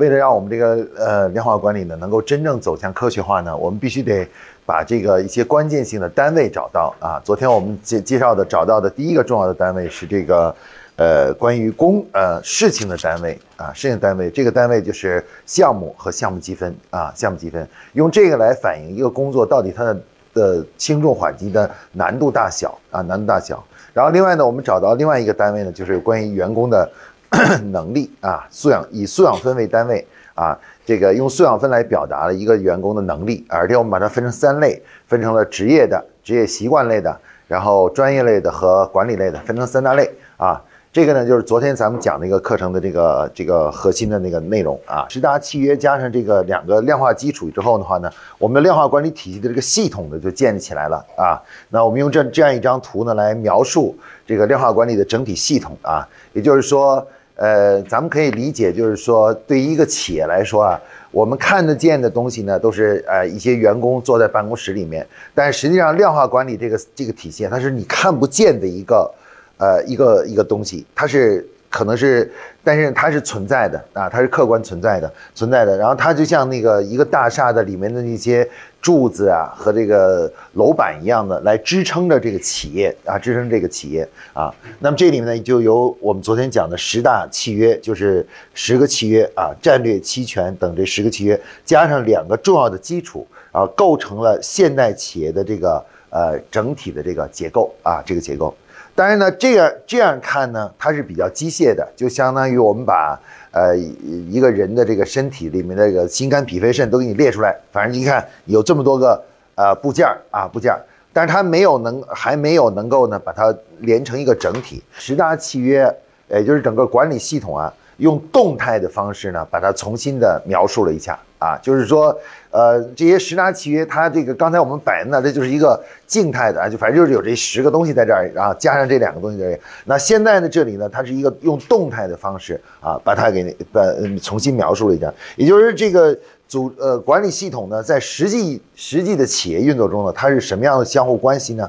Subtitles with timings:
[0.00, 4.26] 为了让我们这个呃量化管理呢能够真正走向科学化呢，我们必须得
[4.64, 7.20] 把这个一些关键性的单位找到啊。
[7.22, 10.56] 昨天我们介介绍的找到的第一个重要的单位是这个
[10.96, 20.00] 呃关于工呃事情的单位啊，事情单位这个单位就是项目和项目积分啊，项目积分用这个来反映一个工作到底它的
[20.32, 23.62] 的轻重缓急的难度大小啊，难度大小。
[23.92, 26.90] 然后另外呢，我们找到另外一个单位呢，就是关于员工的。
[27.70, 30.04] 能力啊，素养以素养分为单位
[30.34, 40.60] 啊，这个用素养分来表达了一个员工的能力，而且我们把它分成三类，分成了职业的、职业习惯类的，然后专业类的和管理类的，分成三大类啊。
[40.92, 45.06] 这个呢，就是昨天咱们讲那个课程的这个这个核心的那个内容啊。
[45.08, 51.38] 十大契约加上这个两个量化基础之后的话呢，我们的量化管理体系的这个系统呢就建立起来了啊。
[51.68, 57.06] 那我们用这这样一张图呢来描述这个量化管理的整体系统啊，也就是说。
[57.40, 60.78] 呃，咱们可以理解，就是说，对于一个企业来说啊，
[61.10, 69.10] 我们看得见的东西呢，都是呃一些员工坐在办公室里面，但实际上量化管理这个这个体系，它是你看不见的一个，
[69.58, 71.44] 呃一个一个东西，它是。
[71.70, 72.30] 可能是，
[72.64, 75.76] 但是它是存在的啊，它是客观存在的，存在的。
[75.76, 78.46] 然后它就像那个一个大厦的里面的那些
[78.82, 84.52] 柱子啊和这个楼板一样的，来支撑着这个企业啊，支撑这个企业啊。
[84.80, 98.52] 那么这里面呢，就由我们昨天讲的十大契约，就是十个契约啊，战略期权等这十个契约，加上两个重要的基础啊，构成了现代企业的这个呃整体的这个结构啊，这个结构。
[98.94, 103.18] 当然呢，这样这样看呢，它是比较机械的，就相当于我们把
[103.50, 109.22] 呃一个人的这个身体里面的这个心肝脾肺肾都给你列出来，反正你看有这么多个
[109.54, 110.76] 呃部件啊部件，
[111.12, 114.82] 但是它没有能还没有能够呢把它连成一个整体。
[114.92, 115.90] 十大契约，
[116.28, 121.18] 也就是整个管理系统啊，用动态的方式呢把它重新的描述了一下。
[121.40, 122.14] 啊，就是说，
[122.50, 129.60] 呃，这些十大契约，它这个刚才我们摆的呢，这就是一个静态的啊，就反正就是有这十个东西在这儿然后，加上这两个东西在这儿。
[129.86, 133.82] 那现在呢，这里呢，它是一个用动态的方式啊，把它给把
[134.22, 135.10] 重新描述了一下。
[135.36, 136.14] 也就是这个
[136.46, 141.66] 组呃管理系统呢，在实际实际的企业运作中呢，它是什么样的相互关系呢？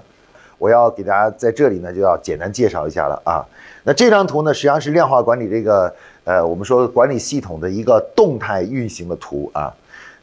[0.57, 3.43] 我要给大家在这里呢，就要简单介绍一下了啊。
[3.83, 5.93] 那这张图呢，实际上是量化管理这个。
[6.23, 9.73] 呃，我们说管理系统的一个动态运行的图啊，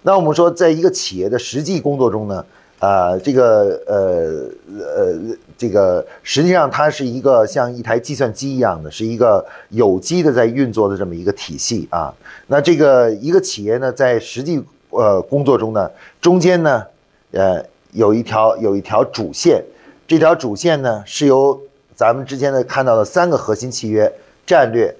[0.02, 2.46] 那我们说，在一个企业的实际工作中呢，
[2.78, 4.48] 呃，这个呃
[4.78, 5.18] 呃，
[5.58, 12.14] 这个实际上它是一个像一台计算机一样的，是一个有机的在运作的这么一个体系啊。
[12.46, 15.90] 那这个一个企业呢，在实际呃工作中呢，
[16.20, 16.86] 中间呢，
[17.32, 19.60] 呃，有一条有一条主线，
[20.06, 21.60] 这条主线呢是由
[21.98, 24.12] 咱们之前的看到的三个核心契约
[24.46, 24.94] 战略。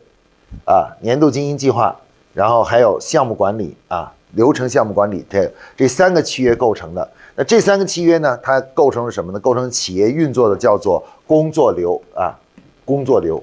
[0.65, 1.95] 啊，年度经营计划，
[2.35, 7.09] 然后还有项目管理啊，流程项目管理，这这三个契约构成的。
[7.37, 9.39] 那这三个契约呢，它构成了什么呢？
[9.39, 12.35] 构成企业运作的叫做工作流啊，
[12.85, 13.41] 工作流，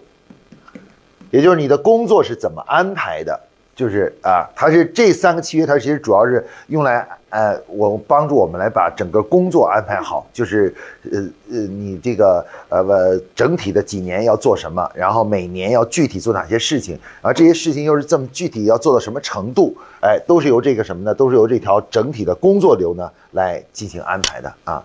[1.29, 3.39] 也就是你的工作是怎么安排的。
[3.75, 10.25] 就是啊，它是这三个契约，它其实主要是用来呃，我帮助我们来把整个工作安排好。
[10.31, 10.73] 就是
[11.11, 11.19] 呃
[11.51, 21.13] 呃，你这个呃呃整体的几年要做什么，然后每年要具体做哪些事情，而这些事情又是这么具体要做到什么程度，哎，都是由这个什么呢？
[21.13, 24.81] 都是由这条整体的工作流呢来进行安排的啊。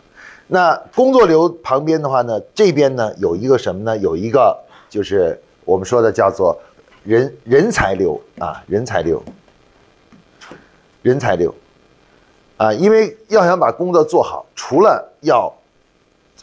[0.48, 3.96] 那工作流旁边的话呢，这边呢有一个什么呢？
[3.98, 4.58] 有一个
[4.88, 6.58] 就是我们说的叫做。
[7.02, 9.22] 人人才流啊，人才流，
[11.02, 11.54] 人才流，
[12.56, 15.52] 啊，因为要想把工作做好，除了要，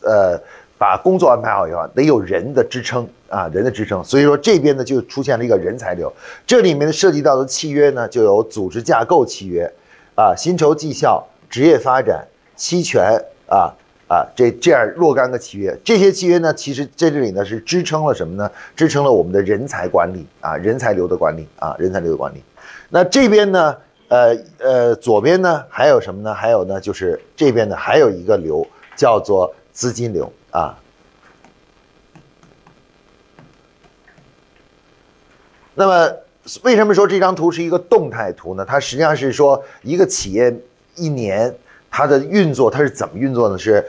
[0.01, 0.39] 呃，
[0.77, 4.03] 把工作安排好以外，得有人的支撑啊，人的支撑。
[4.03, 6.11] 所以说这边呢就出现了一个人才流，
[6.45, 9.71] 这里面涉及到的契约呢就有组织架构契约，
[10.15, 13.73] 啊，薪酬绩效、职业发展、期权啊。
[14.09, 18.49] 啊，这这样若干个契约，这些契约呢，其实在这里呢是支撑了什么呢？
[18.73, 22.41] 支撑了我们的人才管理啊，人才流的管理啊，人才流的管理。
[22.89, 23.75] 那这边呢，
[24.07, 26.33] 呃呃，左边呢还有什么呢？
[26.33, 28.65] 还有呢，就是这边呢还有一个流
[28.95, 30.79] 叫做资金流啊。
[35.75, 36.15] 那么
[36.63, 38.63] 为什么说这张图是一个动态图呢？
[38.63, 40.57] 它实际上是说一个企业
[40.95, 41.53] 一年。
[41.89, 43.57] 它的运作它是怎么运作呢？
[43.57, 43.83] 是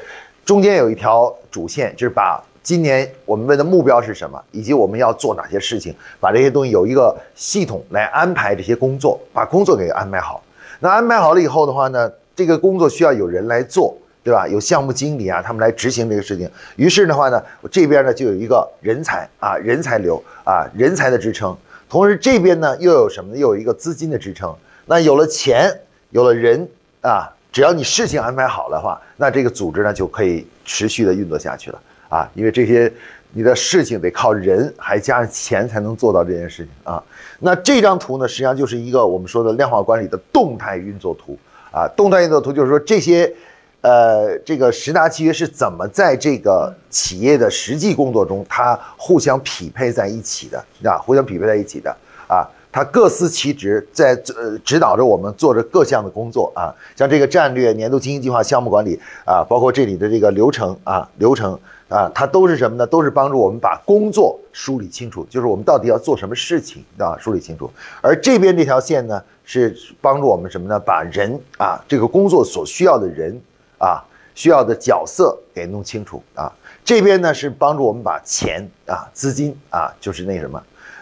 [0.45, 10.43] 中间有一条主线，就是把今年我们问的目标是什么，以及我们要做哪些事情，把这些东西有一个系统来安排这些工作，把工作给安排好。
[10.81, 14.47] 那安排好了以后的话呢，这个工作需要有人来做，对吧？
[14.47, 16.51] 有项目经理啊，他们来执行这个事情。
[16.77, 21.57] 于是的话呢，我这边呢就有一个人才啊，人才流啊，人才的支撑。
[21.89, 23.39] 同时这边呢又有什么呢？
[23.39, 24.55] 又有一个资金的支撑。
[24.87, 25.81] 那有了钱，
[26.11, 26.69] 有了人
[27.01, 32.29] 啊，只要你事情安排好的话，那这个组织呢就可以持续的运作下去了啊。
[32.35, 32.93] 因为这些
[33.33, 37.03] 你的事情得靠人，还加上钱才能做到这件事情啊。
[37.39, 41.39] 那这张图呢，实际上就是一个我们说的量化管理的动态运作图
[41.71, 41.89] 啊。
[41.97, 43.33] 动态运作图就是说这些。
[43.81, 50.99] 呃，这个十大契约是怎么在这个企业的实际工作中，它互相匹配在一起的啊？
[50.99, 51.97] 互相匹配在一起的
[52.27, 52.45] 啊？
[52.79, 56.71] 它各司其职，在呃指导着我们做着各项的工作啊。
[56.95, 61.59] 像这个战略、年度经营计划、项目管理啊，包括这里的这个流程啊，流程
[61.89, 62.87] 啊，它都是什么呢？
[62.87, 67.69] 都是帮助我们把工作梳理清楚，就是我们到底要做什么事情啊，梳理清楚。
[68.01, 70.79] 而这边这条线呢，是帮助我们什么呢？
[70.79, 73.37] 把人啊，这个工作所需要的人。
[73.79, 74.03] 啊，
[74.35, 76.53] 需要的角色给弄清楚啊。
[76.85, 80.61] 这边呢是帮助我们把钱啊、资金啊，就是那什么。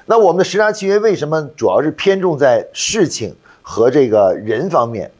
[0.08, 5.10] 那我们的十大契约为什么主要是偏重在事情和这个人方面？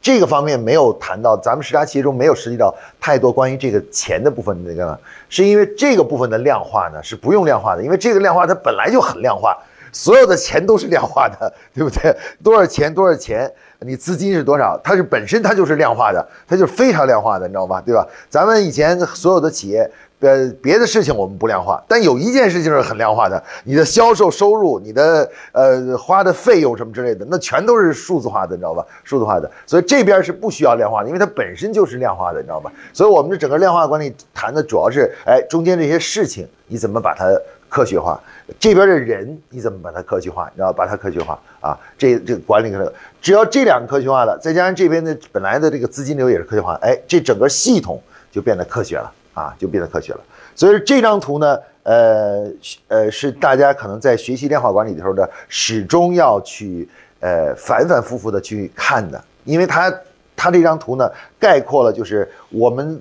[0.00, 4.56] 这个方面没有谈到，咱们十大企业中没有涉及到太多关于这个钱的部分。
[4.64, 4.96] 那个
[5.28, 9.58] 是因为这个部分的量化呢是不用量化的，因为这个量化它本来就很量化，
[9.90, 12.16] 所有的钱都是量化的，对不对？
[12.40, 13.52] 多少钱多少钱。
[13.80, 14.80] 你资金是多少？
[14.82, 17.82] 它是本身它就是量化的，它就是非常量化的，你知道吧？
[17.84, 18.06] 对吧？
[18.30, 19.90] 咱们以前所有的企业，
[20.20, 28.84] 呃，别的事情我们不量化，但有一件事情是很量化的，你的销售收入、你的呃花的费用什么之类的，那全都是数字化的，你知道吧？
[29.04, 32.72] 数字化的，所以这边是不需要量化的，因为它本身就是量化的，你知道吧？
[32.92, 37.26] 所以我们的整个量化管理谈的主要是，哎，中间这些事情你怎么把它。
[37.68, 38.18] 科学化，
[38.60, 40.48] 这边的人你怎么把它科学化？
[40.52, 41.76] 你知道把它科学化啊！
[41.98, 42.90] 这这管理的，
[43.20, 50.20] 只要这两个科学化了，再加上这边的本来的这个资金流也是科学化，哎，这整个系统就变得科学了啊，就变得科学了。
[50.56, 52.50] 所以这张图呢，呃
[52.88, 56.88] 呃，是大家可能在学习量化管理的时候呢，始终要去
[57.20, 59.94] 呃反反复复的去看的，因为它。
[60.38, 61.10] 它这张图呢，
[61.40, 63.00] 概括了就是我们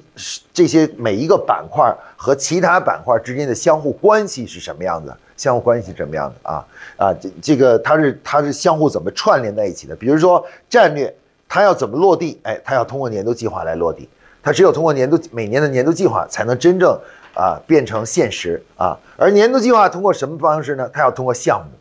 [0.53, 6.65] 这些每一个板块和其他板块之间的相互关系是什么样子，相互关系是什么样的啊
[6.95, 9.93] 啊，这这个它是它是相互怎么串联在一起的？
[9.93, 11.13] 比如说战略，
[11.45, 12.39] 它要怎么落地？
[12.43, 14.07] 哎，它要通过年度计划来落地，
[14.45, 16.95] 它只有通过年度每年的年度计划才能真正
[17.33, 18.95] 啊变成现实啊。
[19.17, 20.87] 而年度计划通过什么方式呢？
[20.93, 21.71] 它要通过项目。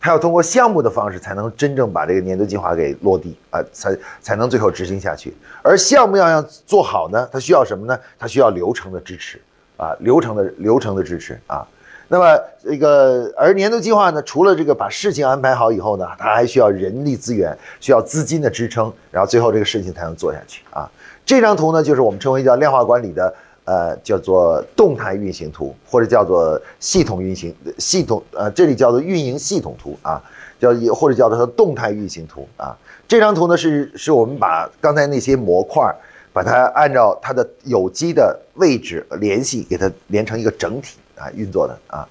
[0.00, 5.32] 它要通过项目的方式才能真正把这个年度计划给落地啊，才才能最后执行下去。
[5.62, 7.98] 而项目要要做好呢，它需要什么呢？
[8.18, 9.40] 它需要流程的支持
[9.78, 11.66] 啊，流程的流程的支持啊。
[12.08, 20.90] 那么这个而年度计划呢，除了这个把事情安排好以后呢，它还需要人力资源，需要资金的支撑，然后最后这个事情才能做下去啊。
[21.26, 23.34] 这张图呢，就是我们称为叫量化管理的。
[23.66, 30.22] 呃，叫做动态运行图，或者叫做系统运行系统，呃，这里叫做运营系统图啊，
[30.60, 32.76] 叫或者叫做动态运行图啊。
[33.08, 35.90] 这张图呢是是我们把刚才那些模块，
[36.30, 42.06] 把它按照它的有机的位置联系，给它连成一个整体啊运作的啊。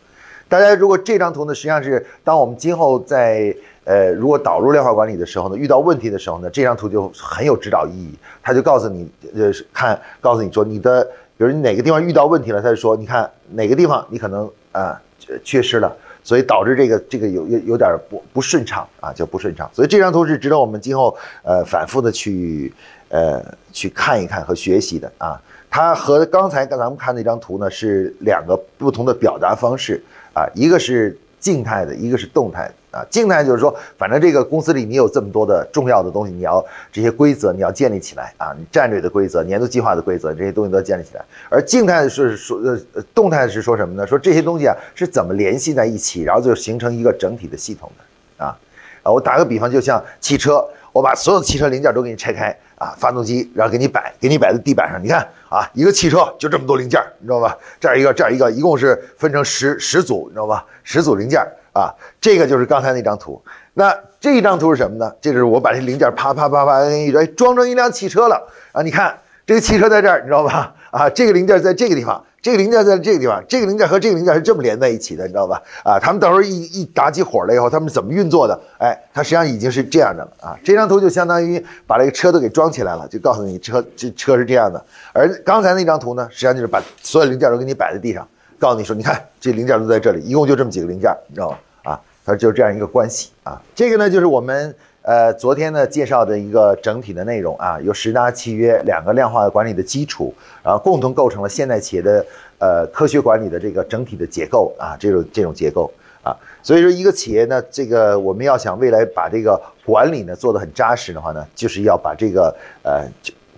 [0.50, 3.56] 大家如果这张图呢，实际上是当我们今后在
[3.86, 11.08] 呃如果导入量化管理的时候呢，遇到问题的时候呢，这张图就很有指导意义，它就告诉你呃看告诉你说你的。
[11.36, 15.02] 比如你哪个地方遇到问题了，他就说：“你看哪个地方你可能啊
[15.44, 15.92] 缺失了，
[16.24, 19.68] 所以导致这个这个有有有点不不顺畅啊，就不顺畅。
[19.74, 22.72] 所以这张图是值得我们今后呃反复的去
[23.10, 25.42] 呃去看一看和学习的啊。
[25.72, 30.02] 它和刚才咱们看那张图呢是两个不同的表达方式
[30.36, 41.26] 啊，一个是静态的，一个是动态的。”啊，静态就是说，反正这个公司里你有这么多的重要的东西，你要这些规则你要建立起来啊，你战略的规则、年度计划的规则这些东西都要建立起来。
[41.50, 44.06] 而静态是说，呃，动态是说什么呢？
[44.06, 48.56] 说这些东西啊是怎么联系在一起，然后就形成一个整体的系统的啊。
[49.02, 57.58] 啊，我打个比方，就像汽车，我把所有的汽车零件都给你拆开啊，发动机，然后给你摆，给你摆在地板上，你看啊，一个汽车就这么多零件，你知道吧？
[57.80, 60.64] 这样一个，这样一个，一共是分成十十组，你知道吧？
[60.84, 61.44] 十组零件。
[61.74, 63.42] 啊，这个就是刚才那张图。
[63.74, 65.12] 那这一张图是什么呢？
[65.20, 68.82] 这是我把这零件啪啪啪啪一堆，装成一辆汽车了啊！
[68.84, 70.74] 你看这个汽车在这儿，你知道吧？
[70.92, 75.60] 啊，这个零件在这个地方，这个零件在这个地方，这个零件和这个零件是这么连在一起的，你知道吧？
[75.84, 78.58] 啊，他们到时候一一打起火了以后，他们怎么运作的？
[78.78, 80.56] 哎，它实际上已经是这样的了啊！
[80.64, 84.86] 这张图就相当于把这个车都给装起来了，就告诉你车这车是这样的。
[85.12, 88.28] 而刚才那张图呢，实际上就是把所有零件都给你摆在地上。
[88.64, 91.58] 告诉你说，你看这零件都在这里， 一共就这么几个零件，你知道吗？
[91.84, 93.62] 啊，它就是这样一个关系啊。
[93.76, 102.26] 这个呢，就是我们呃昨天呢介绍的一个整体的内容啊，有十大契约，两个量化管理的基础，然后共同构成了现代企业的
[102.58, 105.92] 呃科学管理的这个整体的结构啊，这种这种结构
[106.24, 106.34] 啊。
[106.62, 113.04] 所以说，一个企业呢，这个我们要想未来把这个管理呢做得很扎实的话呢，就是要把这个呃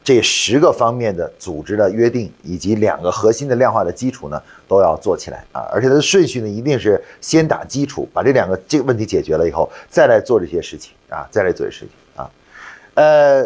[0.05, 12.31] 这十个方面的组织的约定以及两个核心的量化的基础呢都要做起来啊，而且它的顺序呢一定是先打基础，把这两个这个问题解决了以后，再来做这些事情啊，再来做这些事情啊，
[12.93, 13.45] 呃，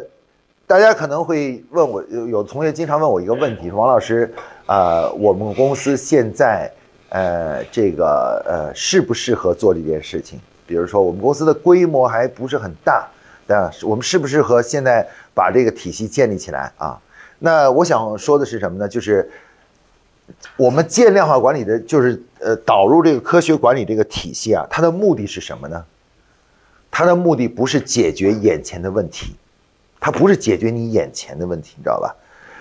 [0.67, 4.31] 大家可能会问我，有有同学经常问我一个问题，说王老师
[4.67, 6.71] 啊，我们公司现在。
[7.11, 10.39] 呃，这个呃，适不适合做这件事情？
[10.67, 13.07] 比如说，我们公司的规模还不是很大，
[13.55, 16.99] 啊，我们适不适合现在把这个体系建立起来啊？
[17.39, 18.87] 那我想说的是什么呢？
[18.87, 19.29] 就是
[20.57, 25.83] 我们建量化管理的，就是呃，导入这个科学管理这个体系啊，它的目的是什么呢？
[26.91, 29.35] 它的目的不是解决眼前的问题，
[29.99, 32.15] 它不是解决你眼前的问题，你知道吧？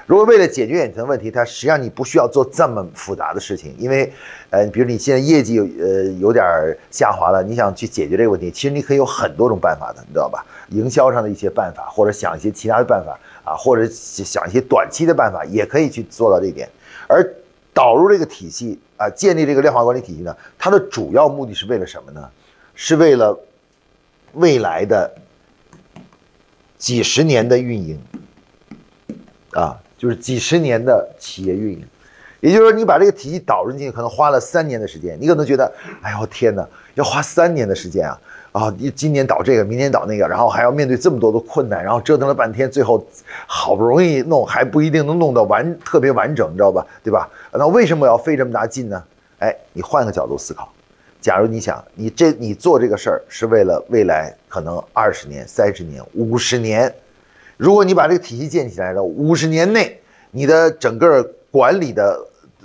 [0.09, 4.11] 如果为了解决眼前问题，它实际上你不需要做这么复杂的事情，因为，
[4.49, 6.43] 呃，比如你现在业绩有呃有点
[6.91, 10.47] 下滑了，你想去解决这个问题，其实你可以有很多种办法的，你知道吧？
[10.71, 16.67] 营销上的一些办法，或者想一些其他的办法啊，或者想一些短期的办法，也可以去做到这一点。
[17.07, 17.23] 而
[17.75, 22.27] 导入这个体系啊，建立这个量化管理体系呢，它的主要目的是为了什么呢？
[22.75, 23.39] 是为了
[24.33, 25.13] 未来的
[26.79, 28.01] 几十年的运营
[29.51, 29.79] 啊。
[29.99, 31.85] 就是几十年的企业运营，
[32.41, 35.19] 也就是说，你把这个体系导入进去，可能花了三年的时间。
[35.21, 36.65] 你可能觉得，哎呦天哪，
[36.95, 38.21] 要花三年的时间啊！
[38.53, 43.05] 啊，你今年导这个，明年导那个，然后还要面对这么多的困难，然后折腾了半天，最后
[43.47, 46.87] 好不容易弄，还不一定能弄到完特别完整，你知道吧？
[47.03, 47.29] 对吧？
[47.53, 49.03] 那为什么要费这么大劲呢？
[49.41, 50.73] 哎，你换个角度思考，
[51.21, 56.95] 假如你想，你这你做这个事儿是为了未来可能二十年、三十年、五十年。
[57.59, 60.01] 如果你把这个体系建起来了，五十年内，
[60.31, 62.19] 你的整个管理的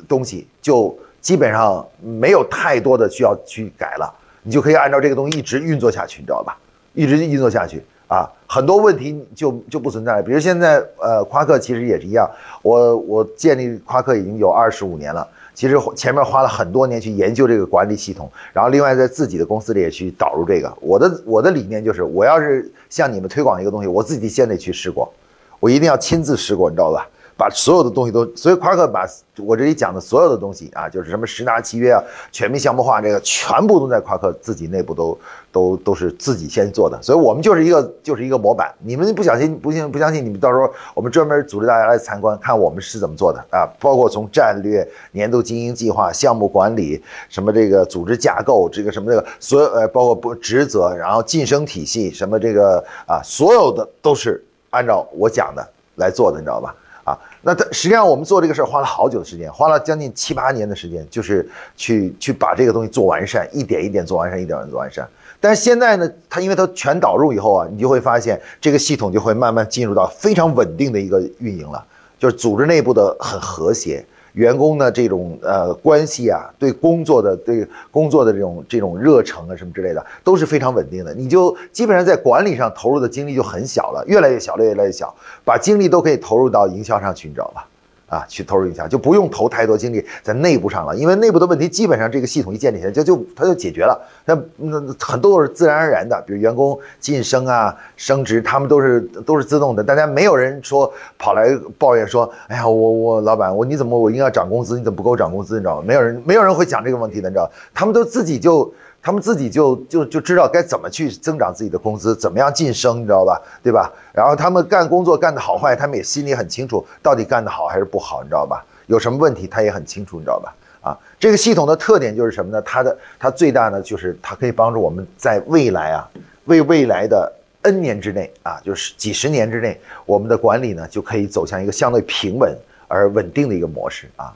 [0.08, 6.56] 东西就基本上没有太多的需要去改了，你就可以按照这个东西一直运作下去，你知道吧？
[6.94, 10.22] 一直运作下去啊，很多问题就就不存在了。
[10.22, 12.30] 比如现在，呃，夸克其实也是一样，
[12.62, 15.28] 我我建立夸克已经有二十五年了。
[15.54, 20.74] 其实前面花了很多年去研究这个管理系统，然后另外在自己的公司里也去导入这个。
[20.82, 25.12] 我的我的理念就是，我要是向你们推广一个东西，我自己先得去试过，
[25.60, 27.08] 我一定要亲自试过，你知道吧？
[27.36, 35.18] 把所有的东西都，所以夸克把我这里讲的所有的东西啊，就是什么十大契约啊、全民项目化这个，全部都在夸克自己内部都
[35.52, 37.02] 都都是自己先做的。
[37.02, 38.72] 所以我们就是一个就是一个模板。
[38.80, 43.68] 你们不小心不信不相信，你们到时候我们专门组织大家来参观，看我们是怎么做的啊。
[43.80, 56.76] 包括从战略、年度经营计划、项目管理、什么这个组织架构、这个什么这个所有呃，包括不职责，然后晋升体系什么这个啊，所有的都是按照我讲的来做的，你知道吧？
[57.04, 65.08] 啊，那它实际上我们做这个事儿花了好久的时间，花了将近七八年的时间，就是去去把这个东西做完善，一点一点做完善，一点一点做完善。
[65.42, 71.86] 但是现在呢，它因为它全导入以后啊，你就会发现这个系统就会慢慢进入到非常稳定的一个运营了，
[72.18, 74.06] 就是组织内部的很和谐。
[74.34, 81.14] 员工的这种呃关系啊，对工作的对工作的这种这种热诚啊什么之类的，都是非常稳定的。
[81.14, 85.14] 你就基本上在管理上投入的精力就很小了，越来越小，越来越小，
[85.44, 87.68] 把精力都可以投入到营销上去，你知道吧？
[88.14, 94.00] 啊，去投入一下，就不用投太多精力在内部上了，因为内部的问题基本上这个系统一建立起来就就它就解决了。
[94.26, 105.56] 那那很多都是自然而然的，比如员工晋升啊、升职，他们都是都是自动的，大家没有人说跑来抱怨说，哎呀，我我老板我你怎么我应该涨工资，你怎么不给我涨工资？
[105.56, 105.84] 你知道吗？
[105.86, 108.72] 没有人没有人会讲这个问题的，你知道，他们都自己就。
[109.04, 113.40] 他们自己就就就知道该怎么去增长自己的工资，怎么样晋升，你知道吧？
[113.62, 113.92] 对吧？
[114.14, 118.64] 然后他们干工作干得好坏，他们也心里很清楚，到底干得好还是不好，你知道吧？
[118.88, 120.56] 有什么问题他也很清楚，你知道吧？
[120.82, 122.62] 啊，这个系统的特点就是什么呢？
[122.62, 126.10] 它的它最大呢，就是它可以帮助我们在未来啊，
[126.46, 127.32] 为未来的
[127.64, 132.54] N 年之内啊，就是几十年之内，我们的管理呢就可以走向一个相对平稳
[132.88, 134.34] 而稳定的一个模式啊。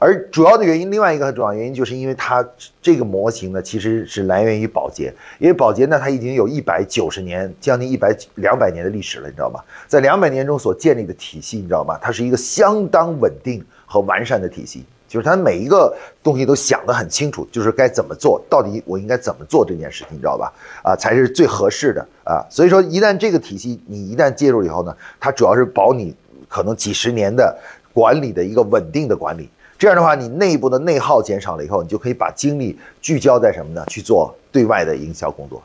[0.00, 2.42] 而主要的原因，另外一个很重要原因，就是因为它
[2.80, 9.60] 这个模型呢，其实是来源于宝洁，因为宝洁呢，它已经有一百九十年，将近一百两百年的历史了，你知道吗？
[9.86, 11.98] 在两百年中所建立的体系，你知道吗？
[12.00, 20.50] 它是一个相当稳定和完善的体系，就是它每一个东西都想得很清楚，就是该怎么做，到底我应该怎么做这件事情，你知道吧？
[20.82, 22.40] 啊，才是最合适的啊。
[22.48, 26.16] 所以说，一旦这个体系你一旦介入以后呢，它主要是保你
[26.48, 27.54] 可能几十年的
[27.92, 29.50] 管理的一个稳定的管理。
[29.80, 33.82] 这样的话，你内部的内耗减少了以后，你就可以把精力聚焦在什么呢？
[33.88, 35.62] 去做对外的营销工作。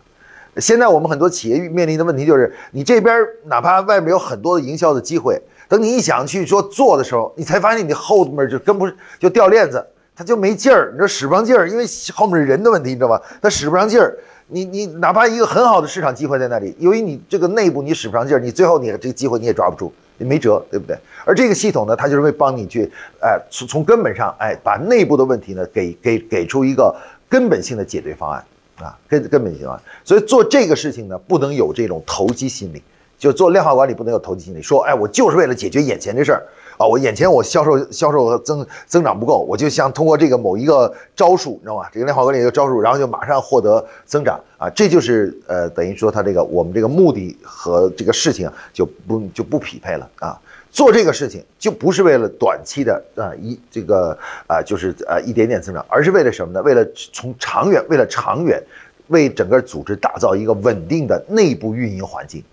[0.55, 13.21] 现在我们很多企业面临的问题就是，你这边哪怕外面有很多的营销的机会，等你一想去说做的时候，你才发现你后面就跟不就掉链子，他就没劲儿，你说使不上劲儿，因为后面是人的问题，你知道吧？
[13.41, 14.17] 他使不上劲儿，
[14.47, 20.97] 你你哪怕一个很好的市场机会在那里，由于你这个内部你使不上劲儿，你最后你这个机会你也抓不住，你没辙，对不对？
[21.25, 26.95] 而这个系统呢，它就是为帮你去，哎，从从根本上，哎，把内部的问题呢，给给给出一个
[27.27, 28.45] 根本性的解决方案
[28.77, 29.81] 啊，根根本性方案。
[30.03, 32.81] 所以做这个事情呢，不能有这种投机心理，
[33.17, 36.43] 就做量化管理不能有投机心理，说，哎，我就是为了解决眼前这事儿。
[36.77, 41.85] 啊，我眼前我销售销售增增长不够，我就想通过这个某一个招数，你知道吗？
[41.91, 50.39] 这个量化管理一个招数，然后就马上获得增长啊，这就是呃，等于说他这个我们这个目的和这个事情就不就不匹配了啊。
[50.71, 56.61] 做这个事情就不是为了短期的啊一这个啊就是呃一点点增长，而是为了什么呢？
[56.63, 58.61] 为了从长远，为了长远，
[59.07, 62.43] 为整个组织打造一个稳定的内部运营环境。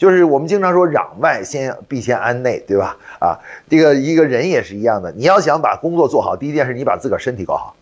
[0.00, 2.96] 就是我们经常说攘外先必先安内，对吧？
[3.20, 3.36] 啊，
[3.68, 5.12] 这个一个人也是一样的。
[5.12, 7.76] 你要想把工作做好，第一件事你把自个儿身体搞好。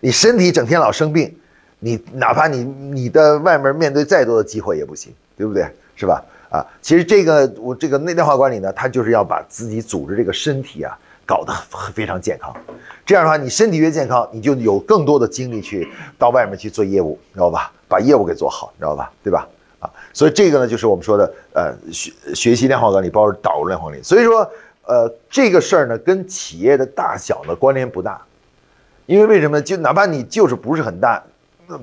[0.00, 1.32] 你身体整天老生病，
[1.78, 5.64] 你哪怕你你的外面面对再多的机会也不行，对不对？
[5.94, 6.20] 是吧？
[6.50, 11.54] 啊，其实这个我这个内量化管理呢，它就是要把自己组织这个身体啊搞得
[11.94, 12.52] 非常健康。
[13.06, 15.88] 这样的话，你身体越健康，你就有更多的精力去
[16.18, 17.70] 到外面去做业务，知道吧？
[17.88, 19.12] 把业务给做好，知道吧？
[19.22, 19.46] 对吧？
[19.82, 24.00] 啊，所以这个呢，就是我们说的，呃，学学习量化管理，包括导入量化管理。
[24.00, 24.48] 所以说，
[24.86, 28.22] 呃，这个事儿呢，跟企业的大小呢关联不大，
[29.06, 29.60] 因为为什么？
[29.60, 31.20] 就哪怕你就是不是很大，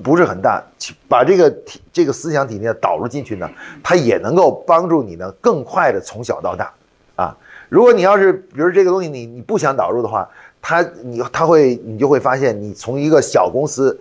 [0.02, 0.64] 不是很大，
[1.10, 3.46] 把这个体这个思想体系导入进去呢，
[3.82, 6.72] 它也能够帮助你呢更快的从小到大。
[7.16, 7.36] 啊，
[7.68, 10.26] 如果你要是比如这个东西你你不想导入的话，
[10.62, 14.00] 它你它会你就会发现，你从一个小公司。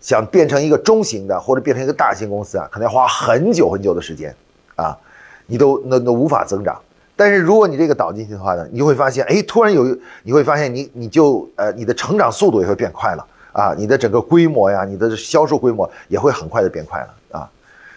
[0.00, 4.34] 想变成一个中型的或者变成一个大型公司啊，可能要花很久很久的时间，
[4.76, 4.96] 啊，
[5.46, 6.80] 你都那那无法增长。
[7.16, 17.50] 但是如果你这个导进去的话呢，你就会发现，哎，突然有你会发现你你就呃你的成长速度也会变快了啊，你的整个规模呀，你的销售规模也会很快的变快了啊。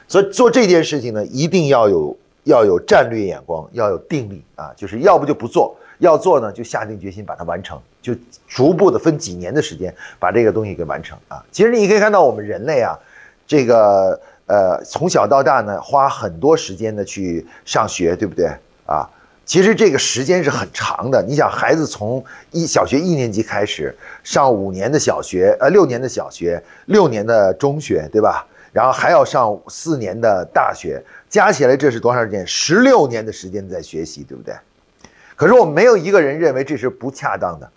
[0.07, 5.75] 所以做这件事情呢，一定要有要有战略眼光，要有定力啊，就是要不就不做。
[6.01, 8.13] 要做呢，就下定决心把它完成，就
[8.47, 11.43] 逐步的分几年的时间把这个东西给完成啊。
[11.51, 12.97] 其实你可以看到，我们人类啊，
[13.45, 18.49] 这个呃从小到大呢，花很多时间的去上学，对不对
[18.85, 19.07] 啊？
[19.45, 21.21] 其实这个时间是很长的。
[21.27, 28.47] 你想，孩子从一小学一年级开始上五年的小学，呃六年的小学，六年的中学，对吧？
[28.71, 32.47] 然后还要上四年的大学，加起来这是多长时间？
[32.47, 34.55] 十六年的时间在学习，对不对？
[35.41, 37.67] 可是我们没有一个人认为这是不恰当的，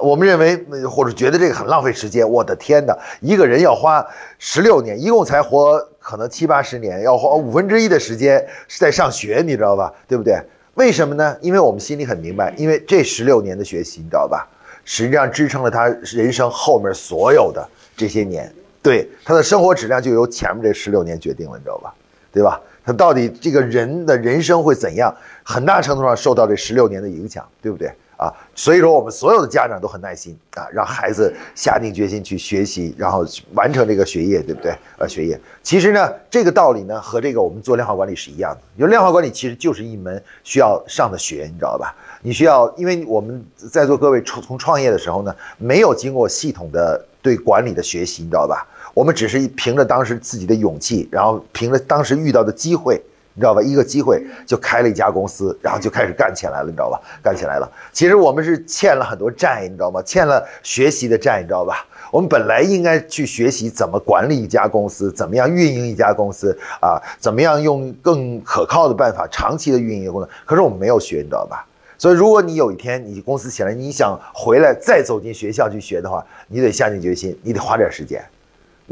[0.00, 2.28] 我们认为或者觉得这个很浪费时间。
[2.28, 4.04] 我的天哪，一个人要花
[4.40, 9.94] 十六年，一共才活可能七八十年，要花五分之一的时间是在上学，你知道吧？
[10.08, 10.36] 对不对？
[10.74, 11.36] 为什么呢？
[11.40, 14.44] 因为我们心里很明白，因为这十六年的学习，你知道吧？
[14.84, 17.64] 实际上支撑了他人生后面所有的
[17.96, 21.94] 这些年，对他的生活质量就由前面这十六年决定了，你知道吧？
[22.32, 22.60] 对吧？
[22.84, 25.14] 他到底这个人的人生会怎样？
[25.44, 28.32] 很大程度上受到这十六年的影响，对不对啊？
[28.54, 34.72] 所以说，我们所有的家长都很耐心啊，让孩子下定决心去学习，然后完成这个学业，对不对？
[34.98, 38.60] 呃，学业其实呢，这个道理呢，和这个我们做量化管理是一样的。
[38.76, 41.94] 因为量化管理其实就是一门需要上的学，你知道吧？
[42.22, 48.66] 你需要，因为我们在座各位从从创业的时候呢，没有经过系统的对管理的学习，你知道吧？
[48.94, 53.00] 我们只是凭着当时自己的勇气，然后凭着当时遇到的机会，
[53.34, 53.62] 你知道吧？
[53.62, 57.00] 一个机会就开了一家公司，然后就开始干起来了，你知道吧？
[57.22, 57.70] 干起来了。
[57.92, 60.02] 其实我们是欠了很多债，你知道吗？
[60.02, 61.86] 欠了学习的债，你知道吧？
[62.10, 67.00] 我们本来应该去学习怎么管理一家公司，怎么样运营一家公司啊？
[67.18, 70.28] 怎么样用更可靠的办法长期的运营公司？
[70.44, 71.66] 可是我们没有学，你知道吧？
[71.96, 78.22] 所以如果你有一天你公司起来，你想回来再走进学校去学的话，你得下定决心，你得花点时间。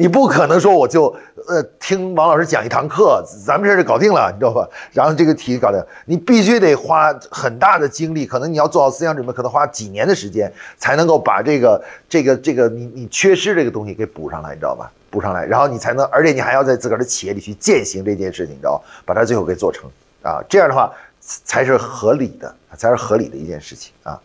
[0.00, 1.14] 你不可能说我就
[1.46, 4.66] 呃听王老师讲一堂课，咱们这就搞定了，你知道吧？
[4.92, 14.90] 然后这个题搞定，你必须得花很大的精力，可能你要做好思想准备，可能花几年的时间才能够把这个这个这个你你缺失这个东西给补上来，你知道吧？
[15.10, 19.84] 补上来，然后你才能，而且你还要在自个儿的企业里去践行这件事情，你知道吧把它最后给做成
[20.22, 24.18] 啊，这样的话才是合理的，才是合理的一件事情啊。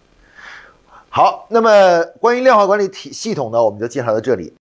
[1.10, 4.54] 好，那么关于量化管理体系统呢，我们就介绍到这里。